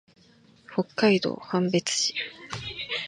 [0.73, 2.15] 北海道紋別市